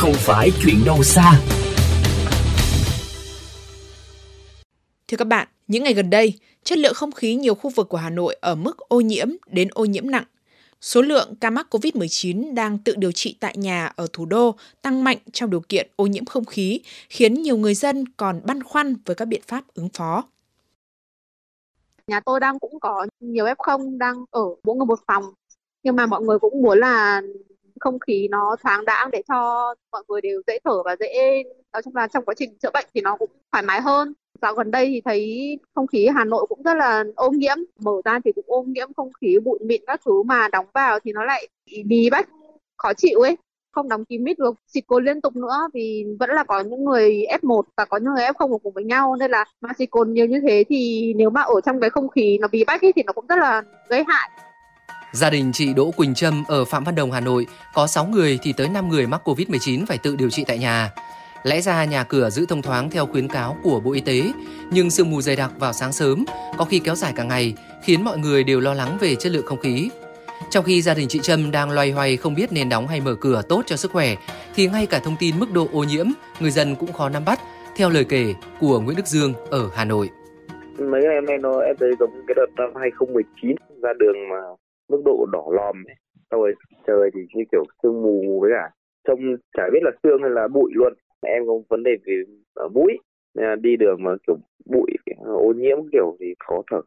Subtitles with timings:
[0.00, 1.40] không phải chuyện đâu xa.
[5.08, 7.96] Thưa các bạn, những ngày gần đây, chất lượng không khí nhiều khu vực của
[7.96, 10.24] Hà Nội ở mức ô nhiễm đến ô nhiễm nặng.
[10.80, 15.04] Số lượng ca mắc COVID-19 đang tự điều trị tại nhà ở thủ đô tăng
[15.04, 18.96] mạnh trong điều kiện ô nhiễm không khí, khiến nhiều người dân còn băn khoăn
[19.04, 20.24] với các biện pháp ứng phó.
[22.06, 25.24] Nhà tôi đang cũng có nhiều F0 đang ở mỗi người một phòng,
[25.82, 27.22] nhưng mà mọi người cũng muốn là
[27.80, 31.82] không khí nó thoáng đãng để cho mọi người đều dễ thở và dễ nói
[31.82, 34.14] chung là trong quá trình chữa bệnh thì nó cũng thoải mái hơn.
[34.42, 37.92] Dạo gần đây thì thấy không khí Hà Nội cũng rất là ô nhiễm mở
[38.04, 41.12] ra thì cũng ô nhiễm không khí bụi mịn các thứ mà đóng vào thì
[41.12, 41.48] nó lại
[41.86, 42.28] bí bách
[42.76, 43.36] khó chịu ấy.
[43.72, 46.84] Không đóng kín mít được xịt cồn liên tục nữa vì vẫn là có những
[46.84, 50.12] người F1 và có những người F0 cùng với nhau nên là mà xịt cồn
[50.12, 52.92] nhiều như thế thì nếu mà ở trong cái không khí nó bí bách ấy,
[52.96, 54.30] thì nó cũng rất là gây hại.
[55.12, 58.38] Gia đình chị Đỗ Quỳnh Trâm ở Phạm Văn Đồng, Hà Nội có 6 người
[58.42, 60.90] thì tới 5 người mắc Covid-19 phải tự điều trị tại nhà.
[61.42, 64.22] Lẽ ra nhà cửa giữ thông thoáng theo khuyến cáo của Bộ Y tế,
[64.70, 66.24] nhưng sương mù dày đặc vào sáng sớm
[66.58, 69.46] có khi kéo dài cả ngày, khiến mọi người đều lo lắng về chất lượng
[69.46, 69.90] không khí.
[70.50, 73.14] Trong khi gia đình chị Trâm đang loay hoay không biết nên đóng hay mở
[73.20, 74.14] cửa tốt cho sức khỏe,
[74.54, 76.06] thì ngay cả thông tin mức độ ô nhiễm,
[76.40, 77.40] người dân cũng khó nắm bắt,
[77.76, 80.10] theo lời kể của Nguyễn Đức Dương ở Hà Nội.
[80.78, 84.36] Mấy em nay nó em thấy giống cái đợt năm 2019 ra đường mà
[84.90, 85.84] mức độ đỏ lòm.
[86.30, 86.54] Xong rồi
[86.86, 88.70] trời thì như kiểu sương mù với cả
[89.08, 90.92] trông chả biết là sương hay là bụi luôn.
[91.22, 92.22] Em có vấn đề về
[92.54, 92.98] ở mũi.
[93.60, 94.90] Đi đường mà kiểu bụi,
[95.24, 96.80] ô nhiễm kiểu thì khó thở.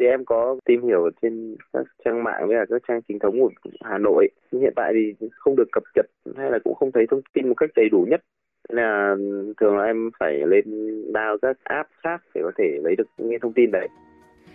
[0.00, 3.40] Thì em có tìm hiểu trên các trang mạng với cả các trang chính thống
[3.40, 3.50] của
[3.80, 4.28] Hà Nội.
[4.52, 7.54] Hiện tại thì không được cập nhật hay là cũng không thấy thông tin một
[7.54, 8.20] cách đầy đủ nhất.
[8.68, 9.16] Nên là
[9.60, 10.64] thường là em phải lên
[11.12, 13.88] download các app khác để có thể lấy được những thông tin đấy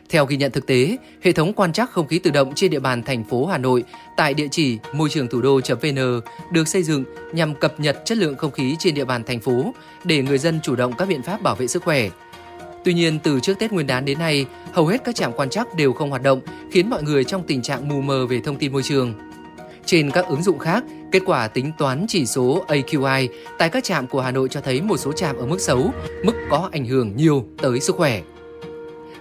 [0.10, 2.80] theo ghi nhận thực tế, hệ thống quan trắc không khí tự động trên địa
[2.80, 3.84] bàn thành phố Hà Nội
[4.18, 7.04] tại địa chỉ môi trường thủ đô.vn được xây dựng
[7.34, 10.60] nhằm cập nhật chất lượng không khí trên địa bàn thành phố để người dân
[10.64, 12.10] chủ động các biện pháp bảo vệ sức khỏe.
[12.84, 15.76] Tuy nhiên, từ trước Tết Nguyên đán đến nay, hầu hết các trạm quan trắc
[15.76, 18.74] đều không hoạt động, khiến mọi người trong tình trạng mù mờ về thông tin
[18.74, 19.14] môi trường.
[19.86, 23.28] Trên các ứng dụng khác, kết quả tính toán chỉ số AQI
[23.58, 26.34] tại các trạm của Hà Nội cho thấy một số trạm ở mức xấu, mức
[26.50, 28.22] có ảnh hưởng nhiều tới sức khỏe.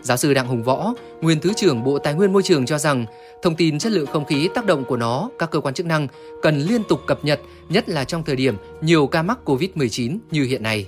[0.04, 3.04] Giáo sư Đặng Hùng Võ, nguyên Thứ trưởng Bộ Tài nguyên Môi trường cho rằng,
[3.42, 6.06] thông tin chất lượng không khí tác động của nó, các cơ quan chức năng
[6.42, 10.44] cần liên tục cập nhật, nhất là trong thời điểm nhiều ca mắc COVID-19 như
[10.44, 10.86] hiện nay.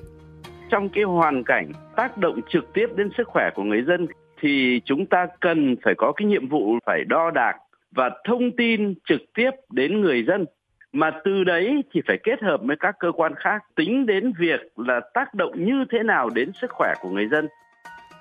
[0.71, 4.07] Trong cái hoàn cảnh tác động trực tiếp đến sức khỏe của người dân
[4.41, 7.55] thì chúng ta cần phải có cái nhiệm vụ phải đo đạc
[7.95, 10.45] và thông tin trực tiếp đến người dân
[10.93, 14.61] mà từ đấy thì phải kết hợp với các cơ quan khác tính đến việc
[14.77, 17.49] là tác động như thế nào đến sức khỏe của người dân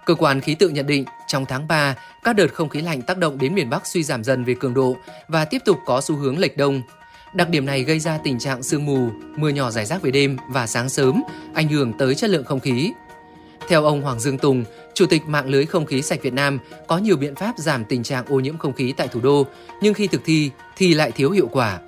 [0.06, 3.18] Cơ quan khí tượng nhận định trong tháng 3, các đợt không khí lạnh tác
[3.18, 6.16] động đến miền Bắc suy giảm dần về cường độ và tiếp tục có xu
[6.16, 6.82] hướng lệch đông.
[7.34, 10.38] Đặc điểm này gây ra tình trạng sương mù, mưa nhỏ rải rác về đêm
[10.50, 11.24] và sáng sớm,
[11.54, 12.92] ảnh hưởng tới chất lượng không khí.
[13.68, 14.64] Theo ông Hoàng Dương Tùng,
[14.94, 18.04] Chủ tịch mạng lưới không khí sạch Việt Nam, có nhiều biện pháp giảm tình
[18.04, 19.46] trạng ô nhiễm không khí tại thủ đô,
[19.82, 21.80] nhưng khi thực thi thì lại thiếu hiệu quả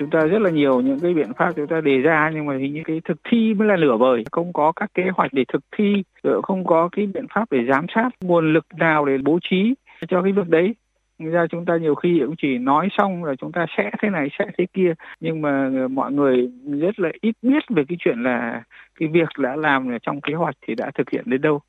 [0.00, 2.56] chúng ta rất là nhiều những cái biện pháp chúng ta đề ra, nhưng mà
[2.56, 5.44] hình như cái thực thi mới là nửa vời không có các kế hoạch để
[5.52, 6.02] thực thi
[6.42, 9.74] không có cái biện pháp để giám sát nguồn lực nào để bố trí
[10.08, 10.74] cho cái việc đấy.
[11.18, 14.28] Ra chúng ta nhiều khi cũng chỉ nói xong là chúng ta sẽ thế này,
[14.38, 14.94] sẽ thế kia.
[15.20, 18.62] Nhưng mà ờ, mọi người rất là ít biết về cái chuyện là
[19.00, 21.60] cái việc đã làm trong kế hoạch thì đã thực hiện đến đâu.